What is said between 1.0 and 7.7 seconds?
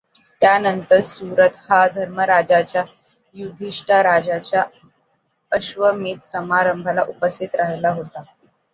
सुरथ हा धर्मराजाच्या युधिष्ठिराच्या अश्वमेधसमारंभात उपस्थित